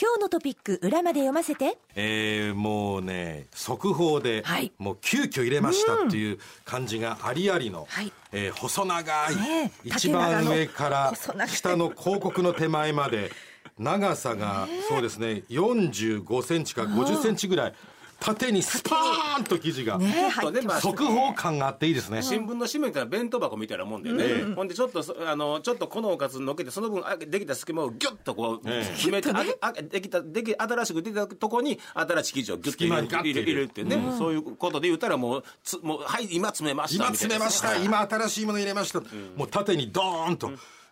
[0.00, 1.76] 今日のトピック裏まで読ませて。
[1.96, 11.12] えー、もうね速報で、はい、もう急遽入れましたっていう感じがありありの、はい、えー、細長い、ね、一番上から
[11.48, 13.32] 下の広告の手前まで
[13.76, 17.74] 長さが、 そうですね45センチか50センチぐらい
[18.20, 22.22] 縦にスパーンと生地が、ね、ちょっとね、まあ、速報感があっていいですね。
[22.22, 24.68] 新聞の紙面から弁当箱みたいなもんでね、うん、ほん。
[24.68, 28.66] でちょっとあのちょっとこのおかずのっけてその分あできた隙間をギュッとこう
[28.96, 33.62] 決めて、ね、あできたでき新しく出たとこに新しい生地をギュッと入れ入れる。
[33.64, 37.76] ってね、うん、そういうことで言ったらもうつもうはい今詰めました今詰めました。
[37.76, 40.50] 今新しいもの入れました、うん、もう縦にドーンと。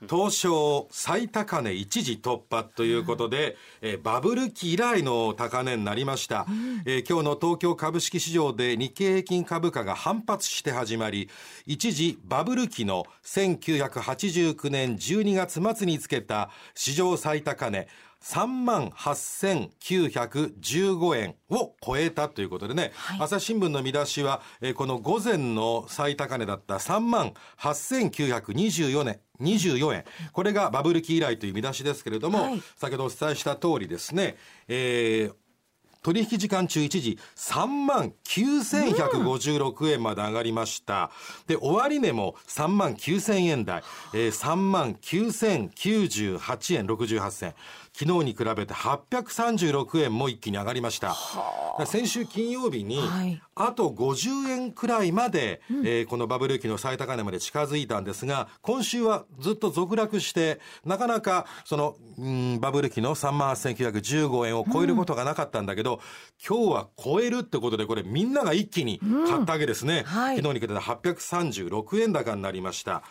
[0.09, 11.31] 東証最高値一時突破ということで、うん、えバブル期以来の高値になりました、うん、え今日の東京株式市場で日経平均株価が反発して始まり
[11.65, 17.89] 一時バブル期の1989年12月末につけた史上最高値
[18.23, 30.05] 3万8915円を超えたということでね、はい、朝日新聞の見出しは、えー、この午前の最高値だった3万8924円、24円。
[30.33, 34.37] これがバブル期以来という見出しですけれども、はい、先ほどお伝えした通りですね、
[34.69, 35.35] えー、
[36.07, 41.11] 取引時間中一時3万9156円まで上がりました。
[41.49, 43.83] で、終値も3万9000円台、
[44.15, 47.55] えー、3万9098円68銭。
[47.99, 51.17] 昨日に比べて836円も一気に上がりました。
[51.87, 53.01] 先週金曜日に、
[53.55, 66.01] あと50円くらいまで、うん、えー、このバブル期の最高値まで近づいたんですが、今週はずっと続落して、なかなか、その、うん、バブル期の3万8915円を超えることがなかったんだけど、うん、
[66.47, 70.01] 今日は超えるってことで、これみんなが一気に買ったわけですね。
[70.01, 73.03] うんはい、昨日に比べて836円高になりました。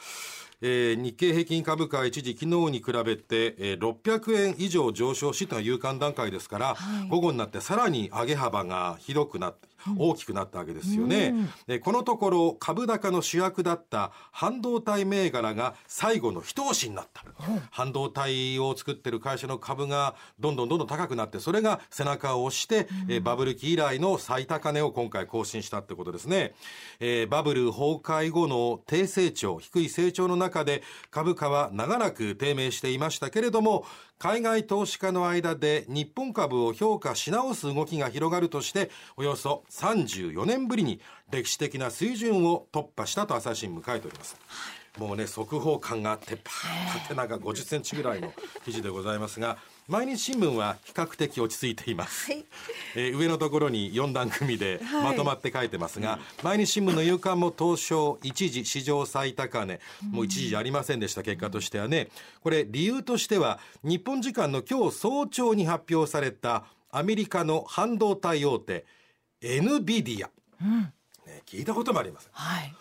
[0.62, 9.68] えー、日経平均株価は一時昨日に比べて、えー、600円以上上昇しというのは有感段階ですから、はい、午後になってさらに上げ幅がひどくなって、
[9.98, 11.34] 大きくなったわけですよね。
[11.68, 17.24] でこのところ株高の主役だった半導体銘柄が最後の一押しになった。
[17.72, 26.54] 半導体を作ってる会社の株がどんどんどんどん高くなって、それが背中を押して、えバブル期以来の最高値を今回更新したってことですね。
[27.00, 33.86] えー、バブル崩壊後の低成長、低い成長の中で株価は長らく低迷していましたけれども、
[34.18, 41.02] 海外投資家の間で日本株を評価し直す動きが広がるとして、およそ34年ぶりに
[41.32, 44.38] 歴史的な水準を突破したと朝日新聞書いております。
[44.98, 48.34] もうね、速報感があって、パーってなんか50センチぐらいの
[48.64, 49.58] 記事でございますが、
[49.88, 52.46] 毎日新聞は比較的落ち着いています、はい、
[52.96, 59.80] えー、上のところに4段組でまとまって書いてますが、はい、毎日新聞の夕刊も東証一時史上最高値、
[60.10, 62.08] もう一時ありませんでした結果としてはね。
[62.42, 68.86] これ理由としては日本時間の今日早朝に発表されたアメリカの半導体大手
[69.42, 70.30] NVIDIA、
[70.62, 70.92] うん、ね、
[71.46, 72.74] 聞いたこともありません、はい、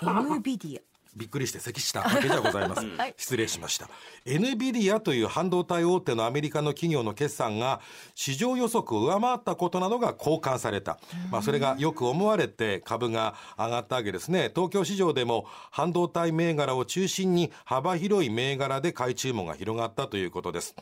[0.00, 0.80] NVIDIA
[1.16, 2.86] びっくりして咳したわけじゃございます。
[3.16, 3.88] 失礼しました。
[4.26, 7.80] NVIDIA という半導体大手のアメリカの企業の決算が
[8.14, 10.98] 市場予測を上回ったことなどが交換された。
[11.30, 14.50] まあそれがよく思われて株が上がったわけですね。
[14.54, 20.76] 東京市場でも半導体銘柄を中心に幅広い銘柄で買い注文が広がったということです。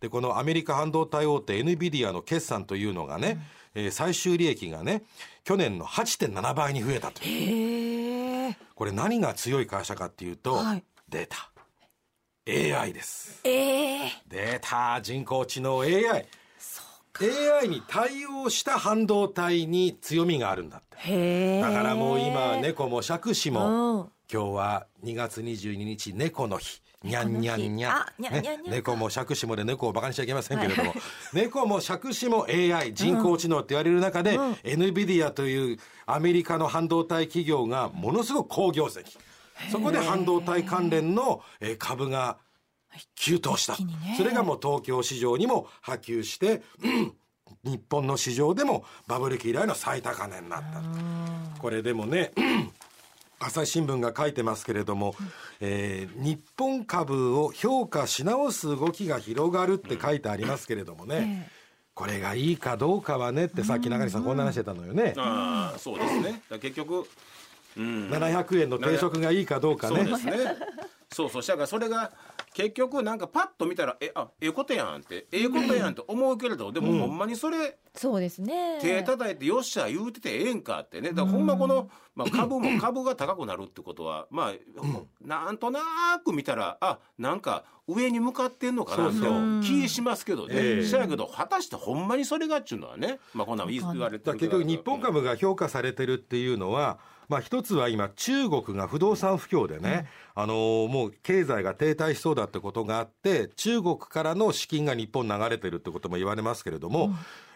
[0.00, 3.38] で、このアメリカ半導体大手 NVIDIA の決算というのがね、
[3.74, 5.04] うん、えー、最終利益がね、
[5.44, 7.75] 去年の8.7倍に増えたという。
[8.76, 11.50] これ何が強い会社かっていうと、はい、データ。
[12.78, 13.40] AI です。
[13.42, 16.26] えー、データ、人工知能 AI。
[17.62, 21.60] AI に対応した半導体に強みがあるんだって。
[21.62, 26.82] だからもう今、猫も杓子も、今日は2月22日猫の日。
[27.04, 28.22] にゃんにゃんにゃん。
[28.22, 31.00] ね、猫も杓子もで猫を馬鹿にしちゃいけませんけれども、はい、
[31.32, 39.18] 猫も杓子も AI、人工知能って言われる中で、うん、NVIDIA というアメリカの半導体企業がものすごく好業績。
[39.70, 41.42] そこで半導体関連の
[41.78, 42.38] 株が
[43.14, 43.76] 急騰した。
[43.76, 47.14] ね、それがもう東京市場にも波及して、うん、
[47.64, 51.60] 日本の市場でもバブル期以来の最高値になった。
[51.60, 52.32] これでもね、
[53.38, 55.14] 朝日新聞が書いてますけれども、
[55.60, 61.50] えー、日本株を評価し直す動きが広がるって書いてありますけれどもね、
[61.94, 65.14] これがいいかどうかはねってさっき中西さんこんな話してたのよね。
[65.16, 66.40] ああそうですね。
[66.60, 67.06] 結局、
[67.76, 69.96] うん、700円の定食がいいかどうかね。
[69.96, 70.32] そうですね。
[71.12, 71.42] そうそう。
[71.42, 72.12] したからそれが
[72.56, 78.78] 結局なんかパッと見たらえあええことやんってええことやんって思うけれど、でもほんまにそれそうですね。
[78.80, 81.10] 手叩いてよっしゃ言うててええんかってね。
[81.10, 84.54] だからほんまこの、まあ、株も 株が高くなるってことはまあ、
[85.20, 85.80] なんとな
[86.24, 90.54] く見たらあなんか上に向かってんのかなって気しますけどね。
[90.56, 90.84] ええ。
[90.86, 93.18] そやけど果たしてほんまにそれがっちゅうのはね。
[93.34, 107.10] まあこんなん言われてる結局日本株が評価されてるっていうのは、まあ一つは今中国が不動産不況でね、あのーもう経済が停滞しそうだってことがあって、中国からの資金が日本に流れてるってことも言われますけれども、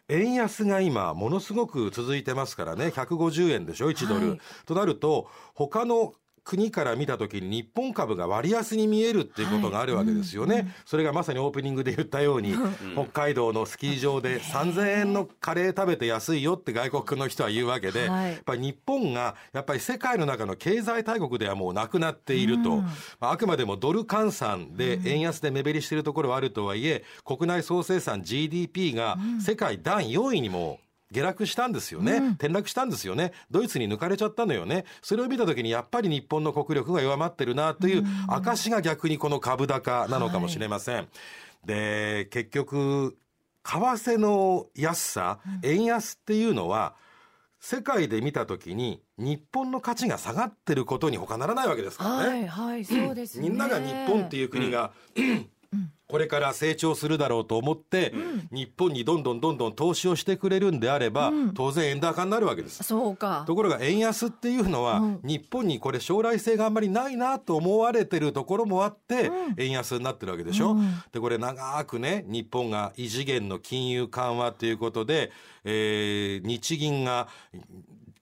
[0.09, 4.31] 円安が今ものすごく続いてますからね、150円でしょ、1ドル。
[4.31, 4.41] はい。
[4.67, 6.15] となると、他の
[6.51, 10.75] 国から見たときに日本株が割安に見えるっていうことがあるわけですよね。
[10.85, 12.57] それがまさにオープニングで言ったように、
[12.95, 18.33] 北海道のスキー場で3000円のカレー食べて安いよって外国の人は言うわけで、はい。
[18.33, 22.79] やっぱり日本がやっぱり世界の中の経済大国ではもうなくなっていると、
[23.21, 30.81] まああくまでもドル換算で円安で目減りしているところはあるとはいえ、国内総生産 GDP が世界第4位にも
[31.13, 33.33] 下落したんですよね、転落したんですよね。
[33.51, 34.85] ドイツに抜かれちゃったのよね。
[35.03, 41.09] それを見たときにやっぱり日本の国力が弱まってるなという証が逆にこの株高なのかもしれません。
[41.65, 43.17] で、結局、
[43.63, 46.95] 為替の安さ、円安っていうのは、
[47.61, 52.29] 世界で見たときに日本の価値が下がってることに他ならないわけですからね。
[52.29, 54.93] はいはいそうですねみんなが日本っていう国が、
[56.11, 58.13] これから成長するだろうと思って、
[58.51, 62.83] 日本にどんどんどんどん投資をしてくれるんであれば、当然円高になるわけです。
[62.83, 63.45] そうか。
[63.47, 70.77] ところが円安っていうのは、日本にこれ将来性があんまりないなと思われてるところもあって、円安になってるわけでしょ、
[71.13, 75.31] でこれ長くね日本が異次元の金融緩和ということで、
[75.65, 77.29] えー日銀が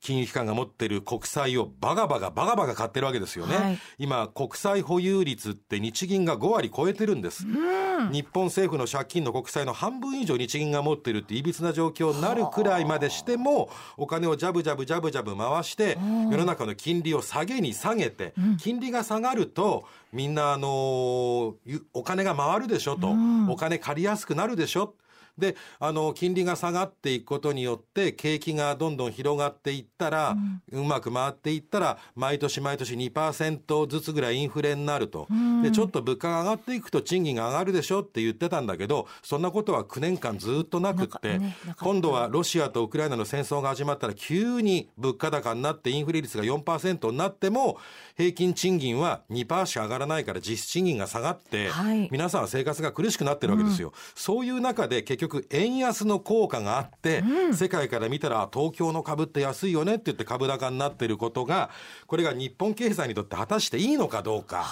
[0.01, 3.79] 金融機関が持ってる国債をバカバカバカバカ買ってるわけですよね、はい。
[3.99, 7.45] 今国債保有率って日銀が5割超えてるんです、
[8.13, 15.99] 日本政府の借金の国債の半分以上日銀が持ってるっていびつな状況になるくらいまでしてもお金をジャブジャブジャブジャブ回して
[16.31, 23.15] 世の中の金利を下げに下げて金利が下がるとみんなあのゆお金が回るでしょと。
[23.49, 24.95] お金借りやすくなるでしょ
[25.39, 30.37] であの金利が下がっていくことによって景気がどんどん広がっていったら、
[30.73, 35.29] うまく回っていったら毎年毎年2%ずつぐらいインフレになると、
[35.63, 41.57] でちょっと物価が上がっていくと賃金が上がるでしょって言ってたんだけどそんなことは9年間ずっとなくって、ね。
[41.81, 47.79] 今度はロシアとウクライナの戦争が始まったら急に物価高になってインフレ率が4%になっても
[48.17, 52.09] 平均賃金は2%しか上がらないから実質賃金が下がって、はい。
[52.11, 57.23] 皆さんは生活が苦しくなってるわけですよ、そういう中で結局円安の効果があって、
[57.53, 61.71] 世界から見たら東京の株って安いよねって言って株高になってることが
[62.07, 64.67] これが日本経済にとって果たしていいのかどうか。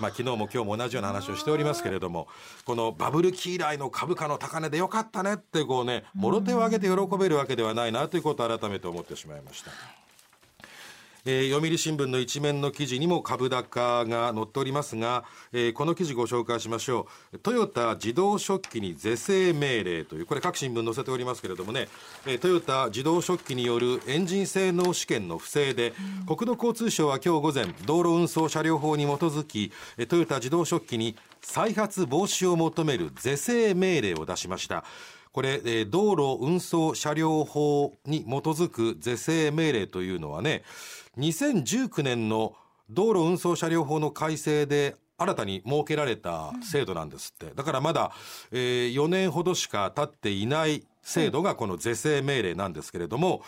[0.00, 2.28] まあ、昨日も今日も同じような話をしておりますけれども
[2.64, 9.72] このバブル期以来の株価の高値でよかったねってこうねもろ手を挙げて喜べるわけではないなということを改めて思ってしまいました。
[11.24, 17.38] えー読売新聞の一面の記事にも株高が載っておりますが、えーこの記事ご紹介しましょう。
[17.38, 21.88] トヨタ自動食器に是正命令というこれ各新聞載せておりますけれどもね、
[22.26, 25.92] えートヨタ自動食器によるエンジン性能試験の不正で、
[26.26, 29.72] 国土交通省は今日午前道路運送車両法に基づき
[30.08, 34.84] トヨタ自動食器に再発防止を求める是正命令を出しました。
[35.32, 40.62] これ、えー道路運送車両法に基づく是正命令というのはね、
[41.18, 42.54] 2019年の
[42.90, 47.52] 道路運送車両法の改正で新たに設けられた制度なんですって。
[47.54, 48.12] だからまだ、
[48.52, 53.42] えー4年ほどしか経っていない制度がこの是正命令なんですけれども、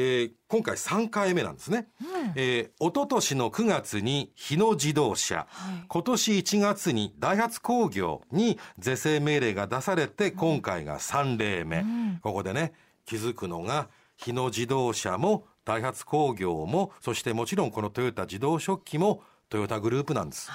[0.00, 1.88] ー今回3回目なんですね。
[2.34, 5.46] えー、一昨年の9月に日野自動車、
[5.88, 11.84] 今年1月にダイハツ工業に是正命令が出されて、今回が3例目。
[12.22, 12.72] ここでね、
[13.04, 20.50] 気づくのが、日野自動車もダイハツ工業も、そしてもちろんこのトヨタ自動食器もトヨタグループなんです。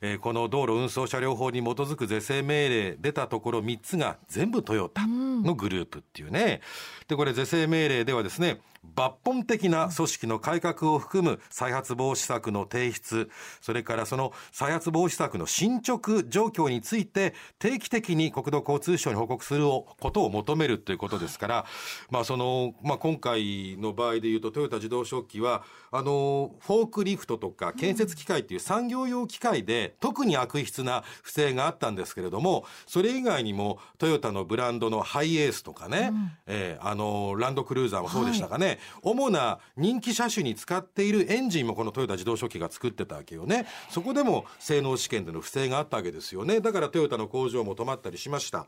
[0.00, 6.60] えーこの道路運送車両法に基づく是正命令出たところ3つが全部トヨタのグループっていうね。
[7.08, 8.60] で、これ是正命令ではですね、
[8.94, 21.66] 抜本的な組織の改革を含む再発防止策の提出、それからその再発防止策の進捗状況について定期的に国土交通省に報告することを求めるということですから、
[22.10, 36.12] まあその、まあ今回の場合で言うとトヨタ自動食器は、あの、フォークリフトとか建設機械っていう産業用機械で特に悪質な不正があったんですけれども、それ以外にもトヨタのブランドのハイエースとかね、
[36.46, 43.66] えーあの、ランドクルーザーもそうでしたかね、ね、主な人気車種に使っているエンジンもこのトヨタ自動書記が作ってたわけよね。
[43.90, 46.60] そこでも性能試験での不正があったわけですよね。
[46.60, 48.66] だからトヨタの工場も止まったりしました。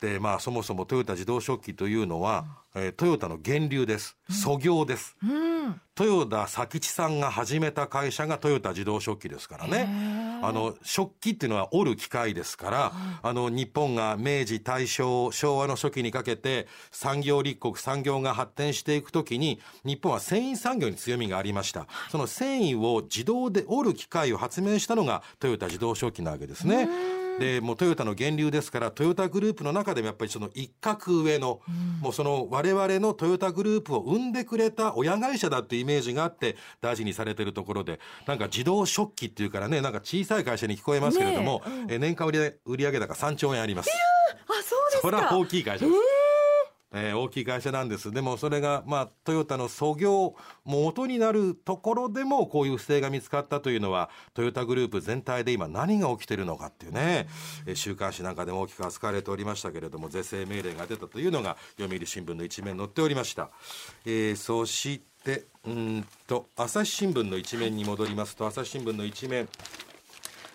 [0.00, 2.44] で、まあそもそもトヨタ自動食器というのは、
[2.74, 4.16] えー、トヨタの源流です。
[4.30, 5.16] 創業です。
[5.22, 10.21] うん、豊田佐吉さんが始めた会社がトヨタ自動食器ですからね。
[10.42, 21.86] あの、食器っていうのは折る機械ですから、あの、日本が明治、大正、昭和の初期にかけて産業立国、産業が発展していくときに、日本は繊維産業に強みがありました。
[22.10, 27.21] その繊維を自動で折る機械を発明したのがトヨタ自動食器なわけですね。
[27.42, 42.52] でもうトヨタの源流ですからトヨタグループの中でもやっぱりその一角上の、うん、もうその我々のトヨタグループを生んでくれた親会社だっていうイメージがあって大事にされてるところでなんか自動食器っていうからねなんか小さい会社に聞こえますけれども、ねうん、え年間売上
[43.00, 43.90] 高3兆円あります。
[44.46, 45.96] あそうですかそれは大きい会社です。
[45.96, 46.11] えー
[46.92, 48.10] えー、大きい会社なんです。
[48.10, 50.34] でもそれが、まあ、トヨタの創業
[50.64, 57.28] 元になるところでもこういう不正が見つかったというのは、トヨタグループ全体で今何が起きてるのかっていうね、
[57.66, 63.50] えー、週刊誌なんかでも大きく扱われておりましたけれども、是正命令が出たというのが読売新聞の一面に載っておりました。
[64.04, 69.48] えー、そして、うんと、朝日新聞の一面に戻りますと、朝日新聞の一面、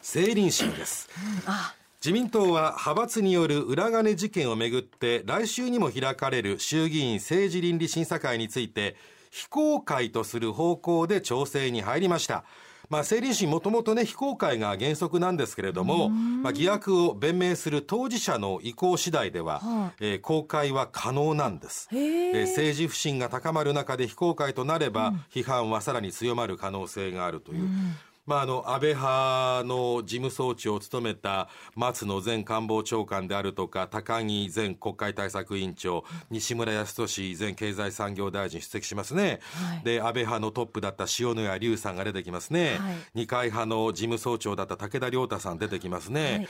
[0.01, 1.09] 政倫審です。
[1.45, 1.73] あ
[2.03, 8.95] 自民党は派閥による裏金事件をめぐって来週にも開かれる衆議院政治倫理審査会について
[9.31, 12.43] 非公開とする方向で調整に入りました。
[12.89, 21.89] まあ、政倫審もともとね、非公開が原則なんですけれども、まあ、疑惑を弁明する当事者の意向次第では、はえー、公開は可能なんです。
[21.91, 27.63] えー、政治不信が高まる中で非公開となれば、うん、批判はさらに強まる可能性があるという。
[27.63, 27.95] うん
[28.27, 39.39] まあ、あの、安倍派の事務総長を務めた松野前官房長官であるとか、高木前国会対策委員長、西村康稔前経済産業大臣出席しますね。
[39.53, 42.77] はい、で、安倍派のトップだった塩谷隆さんが出てきますね。
[42.77, 46.21] はい、二階派の事務総長だった武田良太さん出てきますね。
[46.21, 46.47] はい、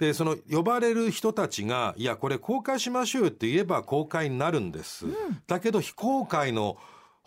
[0.00, 5.06] で、その呼ばれる人たちが、いや、これ公開しましょうって言えば公開になるんです。
[5.06, 5.14] うん、
[5.46, 6.76] だけど非公開の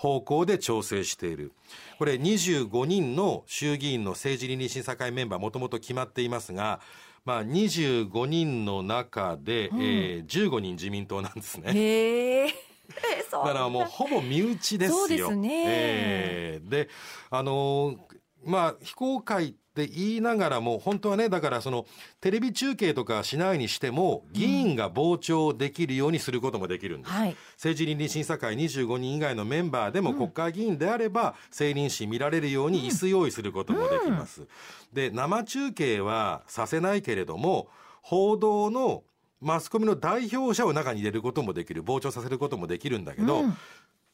[0.04, 1.54] 方向で調整している。
[1.98, 6.82] これ25人の衆議院の政治倫理審査会メンバーもともと決まっていますが、
[7.24, 11.72] まあ、25人の中で、うん、えー、15人自民党なんですね。
[11.74, 12.48] へ
[13.32, 14.98] だからもうほぼ身内ですよ。
[14.98, 15.64] そうですね。
[15.66, 16.90] えー、で、
[17.30, 17.98] あのー、
[18.46, 21.88] まあ、非公開って言いながらも、本当はね、だからその、
[22.22, 27.12] テレビ中継とかしないにしても、議員が傍聴できるようにすることもできるんです。
[27.12, 34.42] うんはい、政治倫理審査会25人以外のメンバーでも国会議員であれば、政倫審見られるように椅子用意することもできます。
[34.42, 34.48] うん、
[34.94, 37.68] で、生中継はさせないけれども、
[38.04, 39.04] 報道の
[39.42, 43.58] マスコミの代表者を中に入れることもできる、傍聴させることもできるんだけど、うん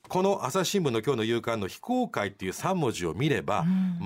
[0.08, 4.00] この朝日新聞の今日の夕刊の非公開っていう3文字を見れば、うん、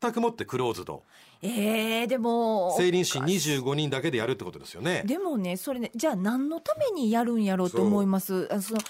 [0.00, 1.02] 全くもってクローズド。
[1.42, 2.74] ええー、でも。
[2.78, 5.02] 成人審25人だけでやるってことですよね。
[5.06, 8.48] でもね、それね、じゃあ何のためにやるんやろうと思います？
[8.50, 8.80] あその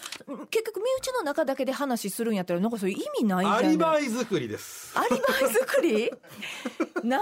[0.48, 3.56] 結局、身内の中だけで話するんやったら、なんかそういう意味ないじゃん。
[3.56, 4.96] アリバイ作りです。
[4.96, 6.10] アリバイ作り？
[7.02, 7.20] なん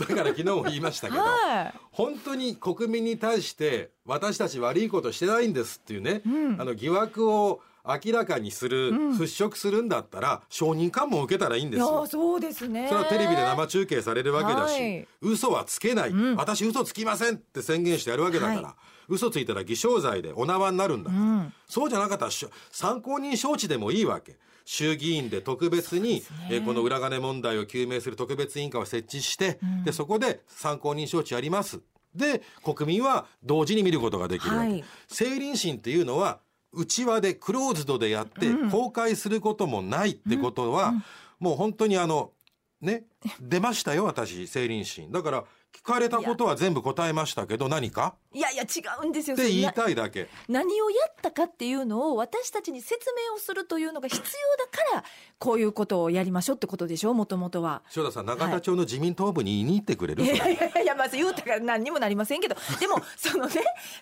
[0.00, 0.14] で？
[0.14, 12.06] だから昨日も言いましたけど、はい、本当に国民に対して、私たち悪いことしてないんですっていうね、うん、あの疑惑を明らかにする、うん、払拭するんだったら承認喚問を受けたらいいんですよ。
[12.06, 12.88] そうですね。
[12.88, 18.74] それはテレビで生中継されるわけだし、はい、嘘はつけない、うん、私嘘つきませんって宣言してやるわけだから、はい、
[19.08, 22.30] 嘘ついたら偽証罪でお縄になるんだ、うん、そうじゃなかったら
[22.70, 24.36] 参考人招致でもいいわけ。
[24.70, 31.80] 衆議院で特別に、ね、えこの裏金問題を究明する特別委員会を設置して、うん、でそこで参考人招致やります。
[32.14, 36.40] で国民は同時に見ることができるわけ、はい、政倫審っていうのは
[36.72, 40.92] 内輪でクローズドでやって公開することもないってことは、
[41.38, 42.32] もう本当にあの
[42.80, 43.04] ね
[43.40, 48.14] 出ましたよ私成倫審だから聞かれたことは全部答えましたけど何か？
[48.34, 49.36] いやいや違うんですよ。
[49.36, 50.28] って言いたいだけ。
[50.48, 55.04] 何をやったかっていうのを私たちに説明をするというのが必要だから
[55.38, 57.14] こういうことをやりましょうってことでしょ？
[57.14, 57.82] もともとは。
[57.96, 62.56] 塩田さん永田町の自民党部に言いに行ってくれる、はい、いやいやいやまず言うたから何にもなりませんけど。
[62.78, 63.54] でもそのね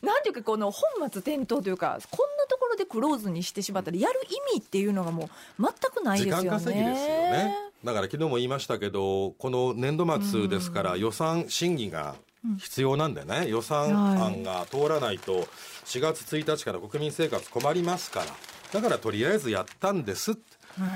[0.03, 4.21] なんていうかこの本末転倒というかこんなところでクローズにしてしまったらやる
[4.53, 6.43] 意味っていうのがもう全くないですよね。
[6.43, 7.57] 時間稼ぎですよね。
[7.85, 12.17] だから昨日も言いましたけどこの年度末ですから予算審議が
[12.59, 13.91] 必要なんだよね、予算
[14.23, 15.49] 案が通らないと
[15.85, 18.27] 4月1日から国民生活困りますから。
[18.73, 20.37] だからとりあえずやったんです。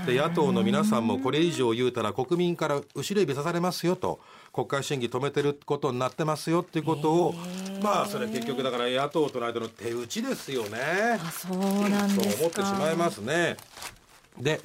[0.07, 4.21] で野党の皆さんもこれ以上言うたら国民から後ろ指さされますよと。
[4.52, 7.35] 国会審議止めてることになってますよっていうことを。
[7.83, 10.78] まあそれ結局だから野党との間の手打ちですよね。
[11.23, 13.57] あそうなんですそう思ってしまいますね。
[14.38, 14.61] で、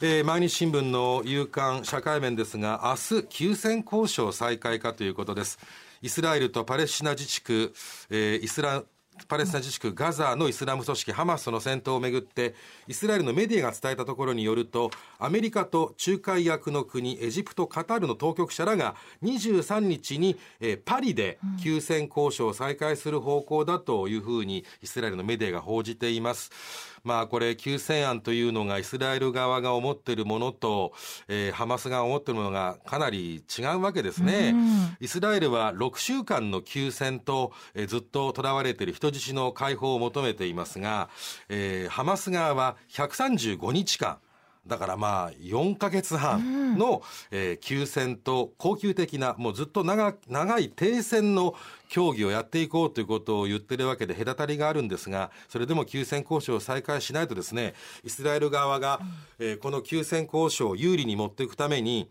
[0.00, 5.58] えー、毎日新聞の夕刊社会面ですが、明日、休戦交渉再開かということです。
[6.04, 7.72] イスラエルとパレスチナ自治区、
[8.10, 8.84] えー、イスラ
[9.26, 12.54] パレスチナ自治区ガザのイスラム組織ハマスとの戦闘をめぐって
[12.86, 26.50] イスラエルのメディアが伝えたところによるとアメリカと仲介役の国エジプトカタールの当局者らが23日に、えパリで休戦交渉を再開する方向だというふうにイスラエルのメディアが報じています。
[27.04, 30.92] まあこれ休戦案というのがイスラエル側が思っているものと、
[31.28, 34.54] えー、ハマスが思っているものがかなり違うわけですね。
[35.00, 41.10] イスラエルは6週間の休戦と、えー、ずっと囚われている人質の解放を求めていますが、
[41.48, 44.18] えー、ハマス側は135日間
[44.66, 51.54] だからまあ4か月半の、えー、休戦と恒久的なもうずっと長長い停戦の
[51.88, 59.00] 協議をやっていこうということを言ってるわけで隔たりがあるんですがそれでも休戦交渉を再開しないとですねイスラエル側が、
[59.38, 62.08] えー、この休戦交渉を有利に持っていくために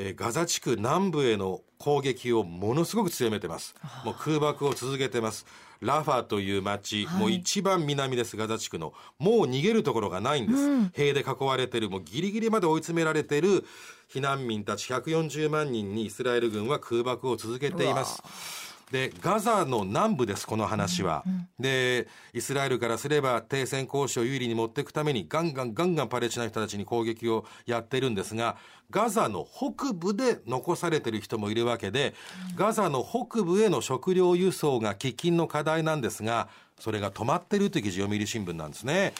[0.00, 3.74] えー、ガザ地区南部への攻撃をものすごく強めてます。
[4.04, 5.46] もう空爆を続けてます。
[5.80, 8.92] ラファという町、はい、もう一番南です、ガザ地区の。
[9.18, 10.58] もう逃げるところがないんです。
[10.58, 13.64] うん、塀で囲われてる、もうギリギリまで追い詰められてる
[14.12, 18.67] 避難民たち140万人にイスラエル軍は空爆を続けています。
[18.90, 28.56] でガザの南部ですこの話は、うんうん、でイスラエルからすれば停戦交渉を有利に持っていくためにガンガンガンガンパレスチナ人たちに攻撃をやってるんですが
[28.90, 32.14] ガザの北部で残されてる人もいるわけで、
[32.56, 39.12] ガザの北部への食料輸送が喫緊の課題なんですがそれが止まってるという記事読売新聞なんですね。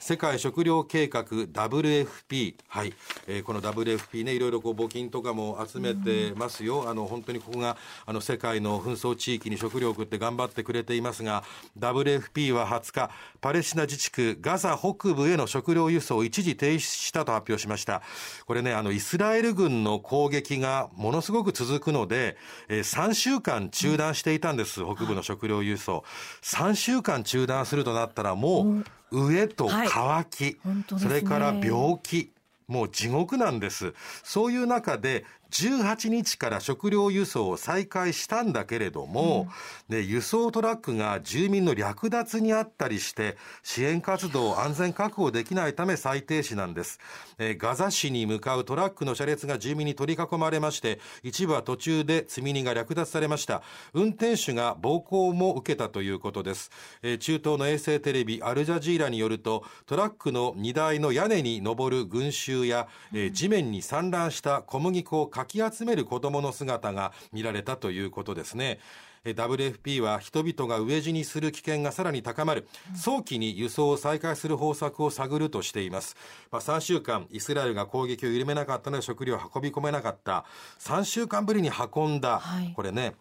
[0.00, 2.92] 世界食糧計画 WFP、はい。
[3.26, 11.44] えー、この WFP ねいろいろこう募金とかも集めてますよ、うん、あの本当にここがあの世界の紛争地域に食料を送って頑張ってくれていますが
[11.78, 13.10] WFP は20日
[13.40, 18.02] パレスチナ自治区ガザ北部への食料輸送を一時停止したと発表しました。
[18.46, 22.36] これねあのイスラエル軍の攻撃がものすごく続くので、
[22.68, 26.04] えー、3週間中断していたんです、うん、北部の食料輸送。
[26.42, 28.84] 3週間中断するとなったらもう、
[29.14, 32.30] 飢えと渇き、はいね、それから病気。
[32.66, 33.92] もう地獄なんです。
[34.22, 39.48] そういう中で18日から食料輸送を再開したんだけれども、
[39.88, 46.98] うん、で輸送トラックが住民の略奪にあったりして支援活動を安全確保できないため再停止なんです、
[47.38, 53.62] えー、ガザ市に向かうトラックの車列が住民に取り囲まれまして一部は途中で積み荷が略奪されました。
[53.92, 56.70] 運転手が暴行も受けたということです、
[57.02, 68.78] えー、中東の衛星テレビアルジャジーラによるとトラックの荷台の屋根に上る群衆や、えー、地面に散乱した小麦粉をかき集める子供の姿が見られたということですね。
[69.24, 72.68] WFP は人々が飢え死にする危険がさらに高まる。
[72.94, 76.14] 早期に輸送を再開する方策を探るとしています、
[76.50, 80.44] まあ、3週間イスラエルが攻撃を緩めなかったので食料を運び込めなかった。
[80.80, 83.14] 3週間ぶりに運んだ、はい、これね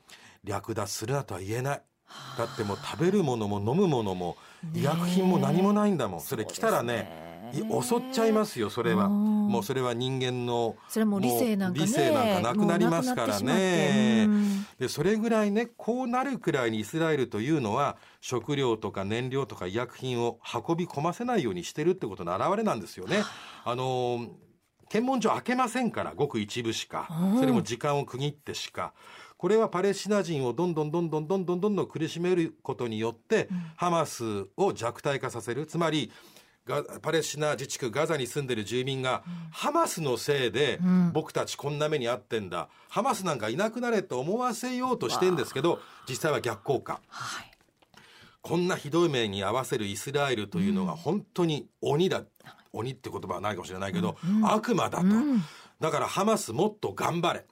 [0.44, 1.82] 略奪するなとは言えない。
[2.38, 4.36] だってもう食べるものも飲むものも
[4.76, 6.22] 医薬品も何もないんだもん。
[6.22, 9.10] それ来たらね襲っちゃいますよそれは。
[9.10, 14.28] もうそれは人間のそれも理性なんか、ね、理性なんかなくなりますからね。
[14.80, 23.24] でそれぐらいねこうなるくらいにイスラエルというのは食料とか燃料とか医薬品を運び込ませないようにしてるってことの表れなんですよね。
[23.66, 23.76] あ。
[23.76, 24.28] の
[24.90, 27.08] 検問所開けませんからごく一部しか。
[27.40, 28.94] それも時間を区切ってしか。
[29.38, 35.66] これはパレスチナ人をどんどんどんどんどんどんどんどん苦しめることによって、ハマスを弱体化させる。
[35.66, 36.12] つまり
[37.02, 40.80] パレスチナ自治区ガザに住んでる住民が、うん、ハマスのせいで
[41.12, 47.52] 僕たちこんな目に遭ってんだ、うん、ハマスなんかいなくなれと思わせようとしてんですけど実際は逆効果、はい、
[48.42, 52.26] こんなひどい目に遭わせるイスラエルというのが本当に鬼だ、うん、
[52.72, 55.06] 鬼って言葉はないかもしれないけど、悪魔だと、
[55.80, 57.46] だからハマスもっと頑張れ。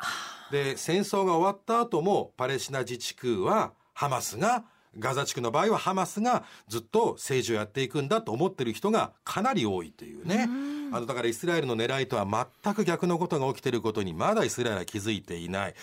[0.51, 4.65] で戦争が終わった後もパレスチナ自治区はハマスが
[4.99, 10.49] ガザ地区の場合はハマスがずっと政治をやっていくんだと思ってる人がかなり多いというね。
[10.93, 12.27] あのだからイスラエルの狙いとは
[12.63, 15.75] 全く逆のことが起きていることにまだイスラエルは気づいていない。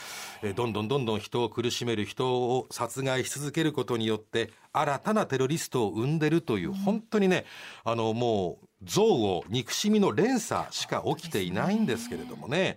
[0.42, 7.47] えどんどんどんどん人を苦しめる人を殺害し続けることによって新たなテロリストを生んでるという、本当にね、
[7.85, 9.01] あのもう憎
[9.40, 12.77] 悪、憎しみの連鎖しか起きていないんですけれどもね。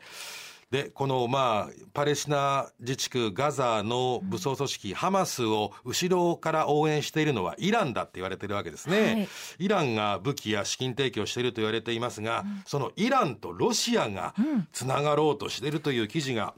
[0.72, 9.28] でこのまあパレスチナ自治区ガザの武装組織ハマスを後ろから応援しているのはイランだって言われてるわけですね、はい、
[9.60, 14.34] イランが武器や資金提供していると言われていますが、うん、そのイランとロシアが
[14.72, 16.54] つながろうとしているという記事が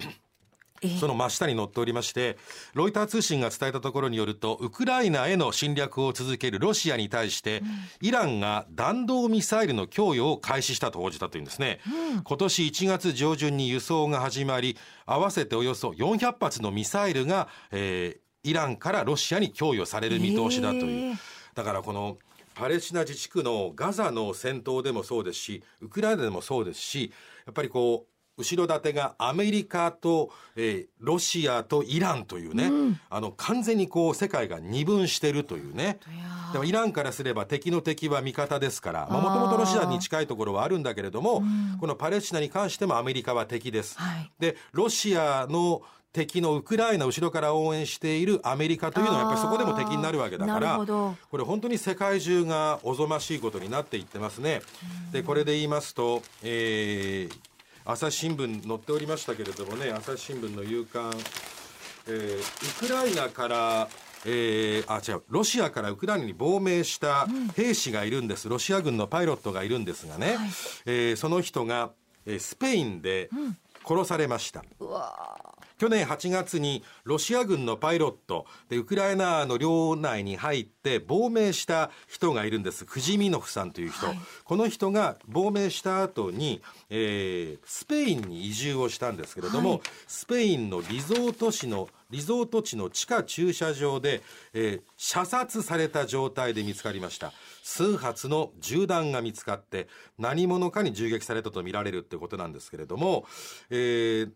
[0.99, 2.37] その真下に乗っておりまして
[2.73, 7.63] ロイター通信が伝えたところによるとウクライナへの侵略を続けるロシアに対して、う
[8.05, 11.79] ん、イランが弾道ミサイルの供与を開始したと報じたというんですね、
[12.15, 21.15] うん、今年1月上旬に輸送が始まり合わせておよそ400発のミサイルが、えー、イランからロシアに供与される見通しだという、
[21.55, 22.17] だからこの
[22.55, 27.11] パレスチナ自治区のガザの戦闘でもそうですしウクライナでもそうですし
[27.45, 35.99] やっぱりこう後ろ盾がアメリカと、えー、ロシアとイランというね、うん、あの完全にこう世界が二分してるというね。
[36.51, 43.97] でもイランからすれば敵の敵は味方ですからもともとロシアに近いところはあるんだけれども、うん、このパレスチナに関してもアメリカは敵です。
[43.99, 45.81] はい、でロシアの
[46.13, 54.61] 敵のウクライナ後ろから応援しているアメリカというのはやっぱりそこでも敵になるわけだからこれ本当に世界中がおぞましいことになっていってますね。
[55.11, 57.52] でこれで言いますと、えー、
[57.85, 61.11] 朝日新聞載っておりましたけれどもね朝日新聞の夕刊、
[62.07, 63.87] えー、ウクライナから
[64.25, 70.49] えー、あ違うロシアからウクライナに亡命した兵士がいるんです、ロシア軍のパイロットがいるんですがね、はい、
[70.85, 71.91] えー、その人が、
[72.25, 73.29] えー、スペインで
[73.85, 74.63] 殺されました。
[74.79, 74.87] うん
[75.77, 82.85] 去年8月にロシア軍のパイロットでウクライナの領内に入って亡命した人がいるんです。
[82.85, 94.21] フジミノフさんという人、はい、この人が亡命した後に、えー、スペインに移住をしたんですけれども、はい、スペインのリゾート地のリゾート地の地下駐車場で、
[94.53, 97.33] えー、射殺された状態で見つかりました。
[97.63, 99.87] 数発の銃弾が見つかって
[100.19, 103.25] 何者かに銃撃されたとみられるってことなんですけれども、
[103.71, 104.31] えー、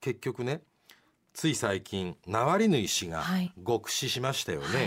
[0.00, 0.62] 結局ね
[1.32, 3.24] つい最近ナワリヌイ氏が
[3.66, 4.82] 極死しましたよね、は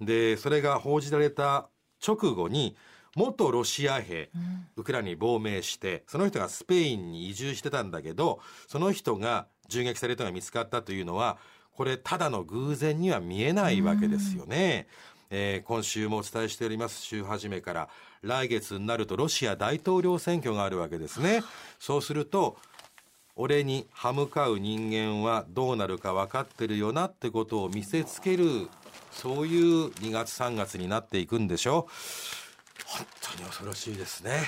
[0.00, 1.68] い、でそれが報じられた
[2.06, 2.76] 直後に
[3.14, 11.38] 元ロシア兵、うん、ウクライナに亡命してその人がスペインに移住してたんだけどその人が銃撃されたのが見つかったというのは
[11.72, 14.86] これただの偶然には見えないわけですよね。
[15.30, 17.88] うん、えー、今週もお伝えしております週初めから。
[18.26, 21.42] 来月になるとロシア大統領選挙があるわけですね。
[21.78, 22.56] そうすると
[23.36, 28.68] 俺に歯向かう人間はどうなるか分かってるよなってことを見せつける
[29.12, 31.88] そういう2月3月になっていくんでしょ
[32.86, 34.42] 本当に恐ろしいですね、はい、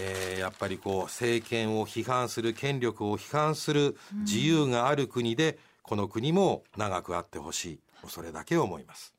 [0.00, 7.80] えー、やっぱりこう政権を批判する権力を批判する自由がある国で、この国も長くあってほしい。
[8.08, 9.15] それだけ思います